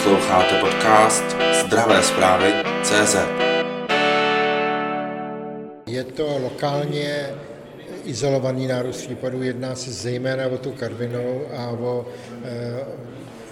Posloucháte 0.00 0.60
podcast 0.60 1.24
Zdravé 1.64 2.02
zprávy 2.02 2.52
CZ. 2.82 3.16
Je 5.86 6.04
to 6.04 6.38
lokálně 6.42 7.26
izolovaný 8.04 8.66
nárůst 8.66 8.96
případů, 8.96 9.42
jedná 9.42 9.74
se 9.74 9.92
zejména 9.92 10.46
o 10.46 10.58
tu 10.58 10.72
karvinou 10.72 11.42
a 11.56 11.70
o 11.70 12.06
e, 12.44 12.84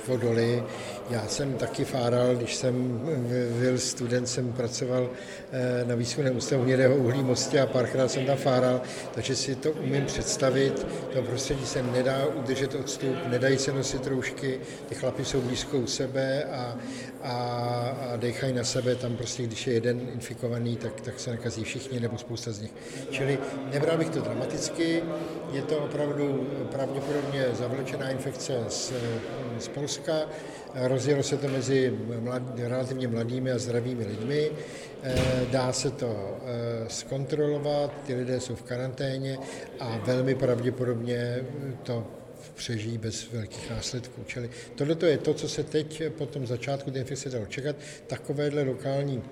vodoly. 0.07 0.65
Já 1.11 1.27
jsem 1.27 1.53
taky 1.53 1.85
fáral, 1.85 2.37
když 2.37 2.55
jsem 2.55 3.01
byl 3.61 3.79
student, 3.79 4.29
jsem 4.29 4.53
pracoval 4.53 5.11
eh, 5.53 5.85
na 5.85 5.95
výzkumném 5.95 6.37
ústavu 6.37 6.63
hnědého 6.63 6.97
uhlí 6.97 7.23
Mostě 7.23 7.61
a 7.61 7.67
párkrát 7.67 8.11
jsem 8.11 8.27
tam 8.27 8.37
fáral, 8.37 8.81
takže 9.15 9.37
si 9.37 9.55
to 9.55 9.71
umím 9.71 10.07
představit. 10.07 10.87
To 11.13 11.23
prostředí 11.23 11.67
se 11.67 11.83
nedá 11.83 12.27
udržet 12.27 12.75
odstup, 12.75 13.17
nedají 13.27 13.59
se 13.59 13.73
nosit 13.73 14.07
roušky, 14.07 14.61
ty 14.89 14.95
chlapy 14.95 15.25
jsou 15.25 15.41
blízko 15.41 15.79
u 15.79 15.87
sebe 15.87 16.45
a, 16.45 16.77
a, 17.23 17.33
a 18.13 18.17
dechají 18.17 18.53
na 18.53 18.65
sebe, 18.65 18.95
tam 18.95 19.17
prostě, 19.17 19.43
když 19.43 19.67
je 19.67 19.75
jeden 19.75 20.01
infikovaný, 20.15 20.77
tak, 20.77 21.01
tak 21.01 21.21
se 21.21 21.31
nakazí 21.31 21.65
všichni 21.65 22.01
nebo 22.01 22.19
spousta 22.19 22.53
z 22.53 22.61
nich. 22.61 22.73
Čili 23.11 23.39
nebral 23.73 23.99
bych 23.99 24.11
to 24.11 24.21
dramaticky, 24.21 25.03
je 25.53 25.63
to 25.63 25.79
opravdu 25.79 26.49
pravděpodobně 26.73 27.47
zavlečená 27.53 28.11
infekce 28.11 28.65
z, 28.69 28.93
z 29.59 29.69
Polska, 29.69 30.13
rozjelo 30.99 31.23
se 31.23 31.37
to 31.37 31.49
mezi 31.49 31.95
mlad, 32.21 32.43
relativně 32.57 33.09
mladými 33.09 33.53
a 33.53 33.59
zdravými 33.59 34.07
lidmi, 34.07 34.51
eh, 35.03 35.47
dá 35.51 35.73
se 35.73 35.91
to 35.91 36.11
eh, 36.11 36.91
zkontrolovat, 36.91 37.95
ty 38.07 38.15
lidé 38.15 38.41
jsou 38.41 38.55
v 38.55 38.63
karanténě 38.63 39.39
a 39.81 39.99
velmi 39.99 40.35
pravděpodobně 40.35 41.45
to 41.83 42.07
přežijí 42.55 42.99
bez 42.99 43.31
velkých 43.33 43.71
následků. 43.71 44.25
Čili 44.27 44.51
tohle 44.75 44.97
je 45.07 45.19
to, 45.19 45.35
co 45.35 45.49
se 45.49 45.63
teď 45.63 46.03
po 46.19 46.27
tom 46.27 46.47
začátku 46.47 46.91
té 46.91 46.99
infekce 46.99 47.31
dalo 47.31 47.47
čekat. 47.47 47.77
Takovéhle 48.07 48.63
lokální 48.63 49.23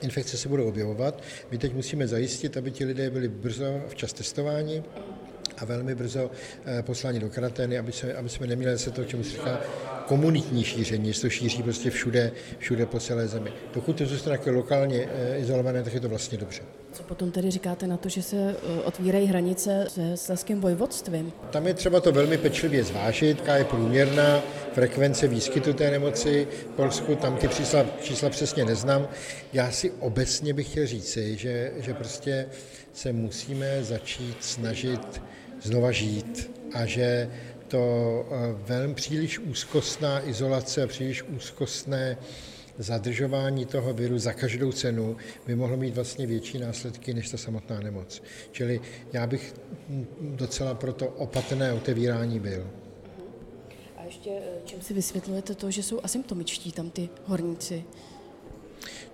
infekce 0.00 0.36
se 0.36 0.48
budou 0.48 0.68
objevovat. 0.68 1.22
My 1.50 1.58
teď 1.58 1.74
musíme 1.74 2.08
zajistit, 2.08 2.56
aby 2.56 2.70
ti 2.70 2.84
lidé 2.84 3.10
byli 3.10 3.28
brzo 3.28 3.84
včas 3.88 4.12
testováni, 4.12 4.82
a 5.62 5.64
velmi 5.64 5.94
brzo 5.94 6.30
eh, 6.64 6.82
poslání 6.82 7.20
do 7.20 7.28
karantény, 7.28 7.78
aby, 7.78 7.92
se, 7.92 8.14
aby 8.14 8.28
jsme 8.28 8.46
neměli 8.46 8.78
se 8.78 8.90
to, 8.90 9.04
čemu 9.04 9.24
se 9.24 9.30
říká 9.30 9.60
komunitní 10.06 10.64
šíření, 10.64 11.12
že 11.12 11.20
to 11.20 11.30
šíří 11.30 11.62
prostě 11.62 11.90
všude, 11.90 12.32
všude 12.58 12.86
po 12.86 13.00
celé 13.00 13.28
zemi. 13.28 13.52
Dokud 13.74 13.96
to 13.96 14.06
zůstane 14.06 14.34
jako 14.34 14.50
lokálně 14.50 15.08
eh, 15.14 15.38
izolované, 15.38 15.82
tak 15.82 15.94
je 15.94 16.00
to 16.00 16.08
vlastně 16.08 16.38
dobře. 16.38 16.62
Co 16.92 17.02
potom 17.02 17.30
tedy 17.30 17.50
říkáte 17.50 17.86
na 17.86 17.96
to, 17.96 18.08
že 18.08 18.22
se 18.22 18.36
eh, 18.36 18.82
otvírají 18.82 19.26
hranice 19.26 19.86
se 19.88 20.16
Sleským 20.16 20.60
vojvodstvím? 20.60 21.32
Tam 21.50 21.66
je 21.66 21.74
třeba 21.74 22.00
to 22.00 22.12
velmi 22.12 22.38
pečlivě 22.38 22.84
zvážit, 22.84 23.38
jaká 23.38 23.56
je 23.56 23.64
průměrná 23.64 24.42
frekvence 24.72 25.28
výskytu 25.28 25.72
té 25.72 25.90
nemoci 25.90 26.48
v 26.50 26.76
Polsku, 26.76 27.14
tam 27.14 27.36
ty 27.36 27.48
čísla, 27.48 27.86
čísla 28.02 28.30
přesně 28.30 28.64
neznám. 28.64 29.08
Já 29.52 29.70
si 29.70 29.90
obecně 29.90 30.54
bych 30.54 30.70
chtěl 30.70 30.86
říci, 30.86 31.36
že, 31.36 31.72
že 31.76 31.94
prostě 31.94 32.46
se 32.92 33.12
musíme 33.12 33.84
začít 33.84 34.36
snažit 34.40 35.22
znova 35.62 35.92
žít 35.92 36.50
a 36.74 36.86
že 36.86 37.30
to 37.68 38.24
eh, 38.30 38.34
velmi 38.66 38.94
příliš 38.94 39.38
úzkostná 39.38 40.28
izolace 40.28 40.82
a 40.82 40.86
příliš 40.86 41.22
úzkostné 41.22 42.16
zadržování 42.78 43.66
toho 43.66 43.92
viru 43.92 44.18
za 44.18 44.32
každou 44.32 44.72
cenu 44.72 45.16
by 45.46 45.54
mohlo 45.54 45.76
mít 45.76 45.94
vlastně 45.94 46.26
větší 46.26 46.58
následky 46.58 47.14
než 47.14 47.30
ta 47.30 47.36
samotná 47.36 47.80
nemoc. 47.80 48.22
Čili 48.52 48.80
já 49.12 49.26
bych 49.26 49.54
docela 50.20 50.74
proto 50.74 51.08
opatrné 51.08 51.72
otevírání 51.72 52.40
byl. 52.40 52.70
A 53.96 54.04
ještě 54.04 54.30
eh, 54.30 54.60
čím 54.64 54.82
si 54.82 54.94
vysvětlujete 54.94 55.54
to, 55.54 55.70
že 55.70 55.82
jsou 55.82 56.00
asymptomičtí 56.02 56.72
tam 56.72 56.90
ty 56.90 57.08
horníci? 57.24 57.84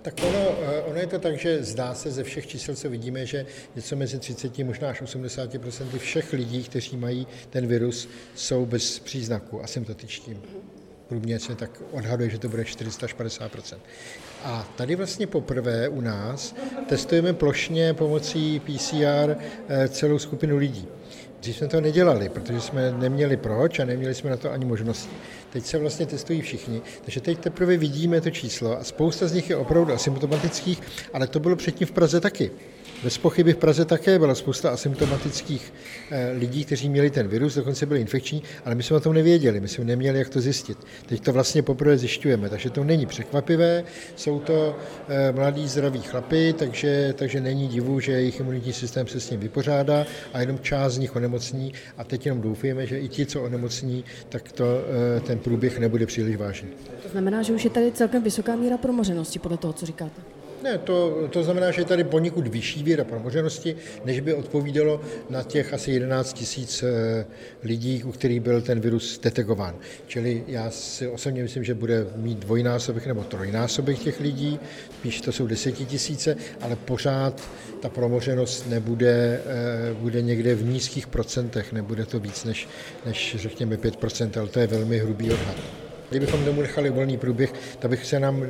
Tak 0.01 0.13
ono, 0.23 0.57
eh, 0.61 0.81
ono 0.81 0.99
je 0.99 1.07
to 1.07 1.19
tak, 1.19 1.37
že 1.37 1.63
zdá 1.63 1.93
se 1.93 2.11
ze 2.11 2.23
všech 2.23 2.47
čísel, 2.47 2.75
co 2.75 2.89
vidíme, 2.89 3.25
že 3.25 3.45
něco 3.75 3.95
mezi 3.95 4.19
30, 4.19 4.63
možná 4.63 4.89
až 4.89 5.01
80% 5.01 5.99
všech 5.99 6.33
lidí, 6.33 6.63
kteří 6.63 6.97
mají 6.97 7.27
ten 7.49 7.67
virus, 7.67 8.09
jsou 8.35 8.65
bez 8.65 8.99
příznaku, 8.99 9.63
asymptotičtí. 9.63 10.37
Průměr 11.07 11.39
se 11.39 11.55
tak 11.55 11.81
odhaduje, 11.91 12.29
že 12.29 12.39
to 12.39 12.49
bude 12.49 12.63
450% 12.63 13.77
A 14.43 14.73
tady 14.75 14.95
vlastně 14.95 15.27
poprvé 15.27 15.89
u 15.89 16.01
nás 16.01 16.55
testujeme 16.89 17.33
plošně 17.33 17.93
pomocí 17.93 18.59
PCR 18.59 19.35
eh, 19.67 19.89
celou 19.89 20.19
skupinu 20.19 20.57
lidí. 20.57 20.87
Dřív 21.39 21.57
jsme 21.57 21.67
to 21.67 21.81
nedělali, 21.81 22.29
protože 22.29 22.61
jsme 22.61 22.91
neměli 22.91 23.37
proč 23.37 23.79
a 23.79 23.85
neměli 23.85 24.15
jsme 24.15 24.29
na 24.29 24.37
to 24.37 24.51
ani 24.51 24.65
možnosti. 24.65 25.09
Teď 25.49 25.65
se 25.65 25.77
vlastně 25.77 26.05
testují 26.05 26.41
všichni, 26.41 26.81
takže 27.01 27.21
teď 27.21 27.39
teprve 27.39 27.77
vidíme 27.77 28.21
to 28.21 28.29
číslo 28.29 28.79
a 28.79 28.83
spousta 28.83 29.27
z 29.27 29.33
nich 29.33 29.49
je 29.49 29.55
opravdu 29.55 29.93
asymptomatických, 29.93 30.81
ale 31.13 31.27
to 31.27 31.39
bylo 31.39 31.55
předtím 31.55 31.87
v 31.87 31.91
Praze 31.91 32.21
taky. 32.21 32.51
Bez 33.03 33.17
pochyby 33.17 33.53
v 33.53 33.57
Praze 33.57 33.85
také 33.85 34.19
byla 34.19 34.35
spousta 34.35 34.69
asymptomatických 34.69 35.73
eh, 36.11 36.31
lidí, 36.31 36.65
kteří 36.65 36.89
měli 36.89 37.09
ten 37.09 37.27
virus, 37.27 37.55
dokonce 37.55 37.85
byli 37.85 38.01
infekční, 38.01 38.43
ale 38.65 38.75
my 38.75 38.83
jsme 38.83 38.97
o 38.97 38.99
tom 38.99 39.13
nevěděli, 39.13 39.59
my 39.59 39.67
jsme 39.67 39.83
neměli, 39.83 40.19
jak 40.19 40.29
to 40.29 40.41
zjistit. 40.41 40.77
Teď 41.05 41.23
to 41.23 41.33
vlastně 41.33 41.61
poprvé 41.61 41.97
zjišťujeme, 41.97 42.49
takže 42.49 42.69
to 42.69 42.83
není 42.83 43.05
překvapivé, 43.05 43.83
jsou 44.15 44.39
to 44.39 44.77
eh, 45.07 45.31
mladí 45.31 45.67
zdraví 45.67 46.01
chlapy, 46.01 46.53
takže, 46.53 47.13
takže 47.17 47.41
není 47.41 47.67
divu, 47.67 47.99
že 47.99 48.11
jejich 48.11 48.39
imunitní 48.39 48.73
systém 48.73 49.07
se 49.07 49.19
s 49.19 49.29
ním 49.29 49.39
vypořádá 49.39 50.05
a 50.33 50.39
jenom 50.39 50.59
část 50.59 50.93
z 50.93 50.97
nich 50.97 51.15
onemocní 51.15 51.73
a 51.97 52.03
teď 52.03 52.25
jenom 52.25 52.41
doufujeme, 52.41 52.85
že 52.85 52.99
i 52.99 53.07
ti, 53.07 53.25
co 53.25 53.41
onemocní, 53.41 54.05
tak 54.29 54.51
to, 54.51 54.65
eh, 55.17 55.19
ten 55.19 55.39
průběh 55.39 55.79
nebude 55.79 56.05
příliš 56.05 56.35
vážný. 56.35 56.69
To 57.03 57.09
znamená, 57.09 57.41
že 57.41 57.53
už 57.53 57.63
je 57.63 57.69
tady 57.69 57.91
celkem 57.91 58.23
vysoká 58.23 58.55
míra 58.55 58.77
promořenosti 58.77 59.39
podle 59.39 59.57
toho, 59.57 59.73
co 59.73 59.85
říkáte. 59.85 60.38
Ne, 60.63 60.77
to, 60.77 61.27
to 61.29 61.43
znamená, 61.43 61.71
že 61.71 61.81
je 61.81 61.85
tady 61.85 62.03
poněkud 62.03 62.47
vyšší 62.47 62.83
víra 62.83 63.03
promoženosti, 63.03 63.75
než 64.05 64.19
by 64.19 64.33
odpovídalo 64.33 65.01
na 65.29 65.43
těch 65.43 65.73
asi 65.73 65.91
11 65.91 66.33
tisíc 66.33 66.83
eh, 66.83 67.25
lidí, 67.63 68.03
u 68.03 68.11
kterých 68.11 68.39
byl 68.39 68.61
ten 68.61 68.79
virus 68.79 69.19
detekován. 69.19 69.75
Čili 70.07 70.43
já 70.47 70.69
si 70.69 71.07
osobně 71.07 71.43
myslím, 71.43 71.63
že 71.63 71.73
bude 71.73 72.07
mít 72.15 72.39
dvojnásobek 72.39 73.05
nebo 73.05 73.23
trojnásobek 73.23 73.99
těch 73.99 74.19
lidí, 74.19 74.59
spíš 74.99 75.21
to 75.21 75.31
jsou 75.31 75.47
desetitisíce, 75.47 76.35
ale 76.61 76.75
pořád 76.75 77.49
ta 77.81 77.89
promoženost 77.89 78.69
nebude, 78.69 79.41
eh, 79.45 79.93
bude 79.93 80.21
někde 80.21 80.55
v 80.55 80.65
nízkých 80.65 81.07
procentech, 81.07 81.73
nebude 81.73 82.05
to 82.05 82.19
víc 82.19 82.43
než, 82.43 82.67
než 83.05 83.35
řekněme 83.39 83.77
5%, 83.77 84.37
ale 84.37 84.47
to 84.47 84.59
je 84.59 84.67
velmi 84.67 84.99
hrubý 84.99 85.31
odhad. 85.31 85.88
Kdybychom 86.09 86.45
tomu 86.45 86.61
nechali 86.61 86.89
volný 86.89 87.17
průběh, 87.17 87.53
tak 87.79 87.91
bych 87.91 88.05
se 88.05 88.19
nám 88.19 88.45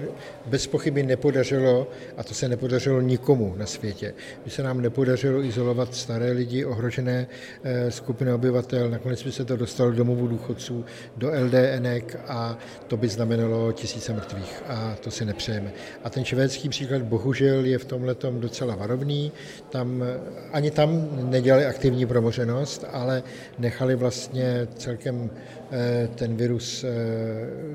bez 0.45 0.67
pochyby 0.67 1.03
nepodařilo, 1.03 1.87
a 2.17 2.23
to 2.23 2.33
se 2.33 2.49
nepodařilo 2.49 3.01
nikomu 3.01 3.55
na 3.57 3.65
světě, 3.65 4.13
by 4.45 4.51
se 4.51 4.63
nám 4.63 4.81
nepodařilo 4.81 5.43
izolovat 5.43 5.95
staré 5.95 6.31
lidi, 6.31 6.65
ohrožené 6.65 7.27
eh, 7.63 7.91
skupiny 7.91 8.33
obyvatel, 8.33 8.89
nakonec 8.89 9.23
by 9.23 9.31
se 9.31 9.45
to 9.45 9.57
dostalo 9.57 9.91
do 9.91 9.97
domovů 9.97 10.27
důchodců, 10.27 10.85
do 11.17 11.31
LDNek 11.45 12.19
a 12.27 12.57
to 12.87 12.97
by 12.97 13.07
znamenalo 13.07 13.71
tisíce 13.71 14.13
mrtvých. 14.13 14.63
A 14.67 14.95
to 15.03 15.11
si 15.11 15.25
nepřejeme. 15.25 15.71
A 16.03 16.09
ten 16.09 16.25
švédský 16.25 16.69
příklad 16.69 17.01
bohužel 17.01 17.65
je 17.65 17.77
v 17.77 17.85
tomhle 17.85 18.15
docela 18.31 18.75
varovný, 18.75 19.31
tam, 19.69 20.03
ani 20.51 20.71
tam 20.71 21.09
nedělali 21.29 21.65
aktivní 21.65 22.05
promoženost, 22.05 22.85
ale 22.91 23.23
nechali 23.59 23.95
vlastně 23.95 24.67
celkem 24.75 25.29
eh, 25.71 26.09
ten 26.15 26.35
virus 26.35 26.83
eh, 26.83 26.89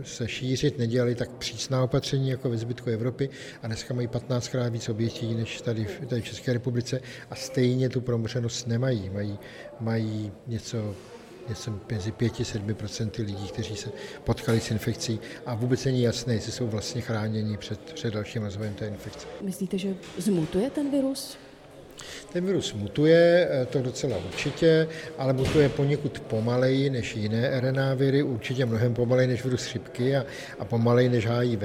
se 0.03 0.29
šířit, 0.29 0.79
nedělali 0.79 1.15
tak 1.15 1.31
přísná 1.31 1.85
opatření 1.85 2.31
jako 2.31 2.51
ve 2.51 2.57
zbytku 2.57 2.91
Evropy 2.91 3.31
a 3.63 3.67
dneska 3.67 3.95
mají 3.95 4.09
15krát 4.09 4.71
víc 4.71 4.89
obětí 4.89 5.35
než 5.35 5.61
tady, 5.61 5.87
tady 6.09 6.21
v 6.21 6.25
České 6.25 6.53
republice 6.53 7.01
a 7.31 7.35
stejně 7.35 7.89
tu 7.89 8.01
promořenost 8.01 8.67
nemají. 8.67 9.11
Mají, 9.11 9.39
mají 9.81 10.33
něco 10.47 10.95
něco 11.49 11.81
mezi 11.93 12.13
5-7% 12.13 13.25
lidí, 13.25 13.49
kteří 13.49 13.77
se 13.77 13.91
potkali 14.25 14.61
s 14.61 14.71
infekcí 14.71 15.21
a 15.47 15.55
vůbec 15.55 15.85
není 15.85 16.03
jasné, 16.03 16.35
jestli 16.35 16.53
jsou 16.53 16.67
vlastně 16.67 17.01
chráněni 17.01 17.57
před, 17.57 17.81
před 17.81 18.15
dalším 18.15 18.43
rozvojem 18.43 18.75
té 18.75 18.89
infekce. 18.89 19.27
Myslíte, 19.41 19.79
že 19.79 19.95
zmutuje 20.19 20.71
ten 20.71 20.91
virus? 20.91 21.37
Ten 22.33 22.47
virus 22.47 22.73
mutuje, 22.75 23.49
eh, 23.51 23.67
to 23.67 23.83
docela 23.83 24.17
určitě, 24.27 24.89
ale 25.19 25.33
mutuje 25.33 25.69
poněkud 25.69 26.21
pomaleji 26.21 26.91
než 26.91 27.17
jiné 27.17 27.61
RNA 27.61 27.95
viry, 27.95 28.23
určitě 28.23 28.67
mnohem 28.67 28.95
pomaleji 28.95 29.29
než 29.29 29.45
virus 29.45 29.65
chřipky 29.65 30.17
a, 30.17 30.25
a 30.59 30.65
pomaleji 30.65 31.09
než 31.09 31.27
HIV. 31.27 31.63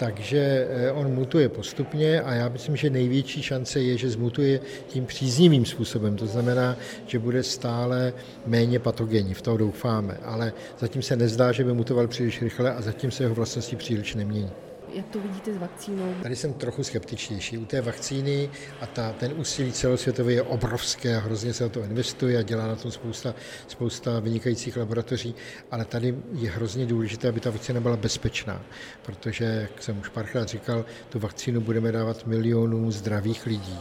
Takže 0.00 0.68
eh, 0.70 0.92
on 0.92 1.14
mutuje 1.14 1.48
postupně 1.48 2.20
a 2.20 2.34
já 2.34 2.48
myslím, 2.48 2.76
že 2.76 2.90
největší 2.90 3.42
šance 3.42 3.80
je, 3.80 3.96
že 3.96 4.10
zmutuje 4.10 4.60
tím 4.88 5.06
příznivým 5.06 5.64
způsobem. 5.64 6.16
To 6.16 6.26
znamená, 6.26 6.76
že 7.06 7.18
bude 7.18 7.42
stále 7.42 8.12
méně 8.46 8.78
patogenní, 8.78 9.34
v 9.34 9.42
to 9.42 9.56
doufáme. 9.56 10.16
Ale 10.22 10.52
zatím 10.78 11.02
se 11.02 11.16
nezdá, 11.16 11.52
že 11.52 11.64
by 11.64 11.72
mutoval 11.72 12.08
příliš 12.08 12.42
rychle 12.42 12.74
a 12.74 12.82
zatím 12.82 13.10
se 13.10 13.22
jeho 13.22 13.34
vlastnosti 13.34 13.76
příliš 13.76 14.14
nemění. 14.14 14.50
Jak 14.94 15.08
to 15.08 15.20
vidíte 15.20 15.54
s 15.54 15.56
vakcínou? 15.56 16.14
Tady 16.22 16.36
jsem 16.36 16.52
trochu 16.52 16.84
skeptičtější. 16.84 17.58
U 17.58 17.64
té 17.64 17.80
vakcíny 17.80 18.50
a 18.80 18.86
ta, 18.86 19.12
ten 19.12 19.32
úsilí 19.36 19.72
celosvětový 19.72 20.34
je 20.34 20.42
obrovské, 20.42 21.18
hrozně 21.18 21.52
se 21.52 21.64
o 21.64 21.68
to 21.68 21.82
investuje 21.82 22.38
a 22.38 22.42
dělá 22.42 22.66
na 22.66 22.76
tom 22.76 22.90
spousta, 22.90 23.34
spousta 23.68 24.20
vynikajících 24.20 24.76
laboratoří, 24.76 25.34
ale 25.70 25.84
tady 25.84 26.14
je 26.32 26.50
hrozně 26.50 26.86
důležité, 26.86 27.28
aby 27.28 27.40
ta 27.40 27.50
vakcína 27.50 27.80
byla 27.80 27.96
bezpečná, 27.96 28.62
protože, 29.02 29.44
jak 29.44 29.82
jsem 29.82 30.00
už 30.00 30.08
párkrát 30.08 30.48
říkal, 30.48 30.84
tu 31.08 31.18
vakcínu 31.18 31.60
budeme 31.60 31.92
dávat 31.92 32.26
milionům 32.26 32.92
zdravých 32.92 33.46
lidí 33.46 33.78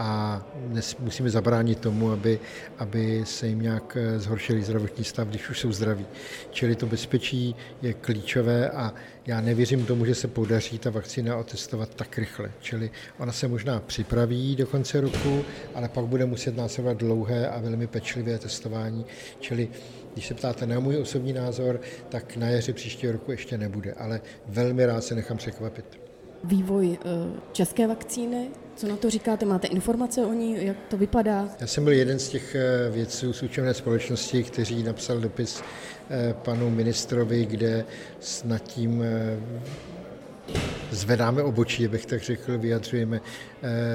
a 0.00 0.42
musíme 0.98 1.30
zabránit 1.30 1.78
tomu, 1.78 2.10
aby, 2.10 2.40
aby 2.78 3.22
se 3.24 3.46
jim 3.46 3.62
nějak 3.62 3.96
eh, 4.00 4.18
zhoršili 4.18 4.62
zdravotní 4.62 5.04
stav, 5.04 5.28
když 5.28 5.50
už 5.50 5.60
jsou 5.60 5.72
zdraví. 5.72 6.06
Čili 6.50 6.76
to 6.76 6.86
bezpečí 6.86 7.56
je 7.82 7.94
klíčové 7.94 8.70
a 8.70 8.94
já 9.26 9.40
nevěřím 9.40 9.86
tomu, 9.86 10.04
že 10.04 10.14
se 10.14 10.28
podaří 10.28 10.78
ta 10.78 10.90
vakcína 10.90 11.36
otestovat 11.36 11.94
tak 11.94 12.18
rychle. 12.18 12.50
Čili 12.60 12.90
ona 13.18 13.32
se 13.32 13.48
možná 13.48 13.80
připraví 13.80 14.56
do 14.56 14.66
konce 14.66 15.00
roku, 15.00 15.44
ale 15.74 15.88
pak 15.88 16.04
bude 16.04 16.26
muset 16.26 16.56
následovat 16.56 16.96
dlouhé 16.96 17.48
a 17.48 17.60
velmi 17.60 17.86
pečlivé 17.86 18.38
testování. 18.38 19.06
Čili 19.40 19.68
když 20.12 20.26
se 20.26 20.34
ptáte 20.34 20.66
na 20.66 20.80
můj 20.80 20.96
osobní 20.96 21.32
názor, 21.32 21.80
tak 22.08 22.36
na 22.36 22.48
jaře 22.48 22.72
příštího 22.72 23.12
roku 23.12 23.30
ještě 23.30 23.58
nebude, 23.58 23.92
ale 23.92 24.20
velmi 24.46 24.86
rád 24.86 25.04
se 25.04 25.14
nechám 25.14 25.36
překvapit 25.36 26.09
vývoj 26.44 26.98
eh, 27.00 27.40
české 27.52 27.86
vakcíny. 27.86 28.48
Co 28.76 28.88
na 28.88 28.96
to 28.96 29.10
říkáte? 29.10 29.46
Máte 29.46 29.66
informace 29.66 30.24
o 30.26 30.32
ní? 30.32 30.66
Jak 30.66 30.76
to 30.88 30.96
vypadá? 30.96 31.48
Já 31.60 31.66
jsem 31.66 31.84
byl 31.84 31.92
jeden 31.92 32.18
z 32.18 32.28
těch 32.28 32.54
eh, 32.54 32.90
vědců 32.90 33.32
z 33.32 33.42
učené 33.42 33.74
společnosti, 33.74 34.42
kteří 34.42 34.82
napsal 34.82 35.18
dopis 35.18 35.62
eh, 36.10 36.34
panu 36.44 36.70
ministrovi, 36.70 37.46
kde 37.46 37.84
nad 38.44 38.62
tím 38.62 39.04
zvedáme 40.90 41.42
obočí, 41.42 41.88
bych 41.88 42.06
tak 42.06 42.22
řekl, 42.22 42.58
vyjadřujeme 42.58 43.20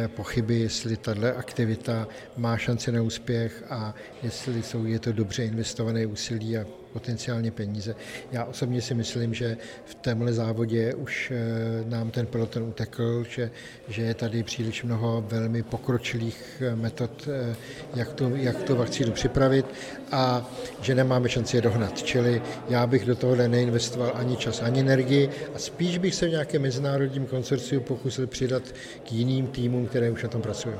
pochyby, 0.07 0.59
jestli 0.59 0.97
tahle 0.97 1.33
aktivita 1.33 2.07
má 2.37 2.57
šanci 2.57 2.91
na 2.91 3.01
úspěch 3.01 3.63
a 3.69 3.95
jestli 4.23 4.63
jsou, 4.63 4.85
je 4.85 4.99
to 4.99 5.11
dobře 5.11 5.45
investované 5.45 6.05
úsilí 6.05 6.57
a 6.57 6.65
potenciálně 6.95 7.51
peníze. 7.51 7.95
Já 8.31 8.45
osobně 8.45 8.81
si 8.81 8.93
myslím, 8.93 9.33
že 9.33 9.57
v 9.85 9.95
tomhle 9.95 10.33
závodě 10.33 10.93
už 10.93 11.31
eh, 11.31 11.83
nám 11.89 12.11
ten 12.11 12.25
peloton 12.25 12.63
utekl, 12.63 13.23
že, 13.29 13.51
že 13.87 14.01
je 14.01 14.13
tady 14.13 14.43
příliš 14.43 14.83
mnoho 14.83 15.25
velmi 15.27 15.63
pokročilých 15.63 16.61
eh, 16.61 16.75
metod, 16.75 17.27
eh, 17.27 17.55
jak 17.95 18.13
tu, 18.13 18.31
jak 18.35 18.63
tu 18.63 18.75
vakcínu 18.75 19.11
připravit 19.11 19.65
a 20.11 20.49
že 20.81 20.95
nemáme 20.95 21.29
šanci 21.29 21.57
je 21.57 21.61
dohnat. 21.61 22.03
Čili 22.03 22.41
já 22.69 22.87
bych 22.87 23.05
do 23.05 23.15
tohohle 23.15 23.47
neinvestoval 23.47 24.11
ani 24.15 24.37
čas, 24.37 24.61
ani 24.61 24.79
energii 24.79 25.29
a 25.55 25.59
spíš 25.59 25.97
bych 25.97 26.15
se 26.15 26.27
v 26.27 26.29
nějakém 26.29 26.61
mezinárodním 26.61 27.25
konsorciu 27.25 27.81
pokusil 27.81 28.27
přidat 28.27 28.63
k 29.03 29.11
jiným 29.11 29.47
týmům, 29.47 29.87
které 29.87 30.11
už 30.11 30.23
na 30.23 30.29
tom 30.29 30.41
pracují. 30.41 30.75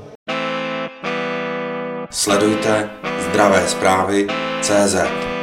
Sledujte 2.10 2.90
zdravé 3.30 3.68
zprávy 3.68 4.28
CZ. 4.62 5.35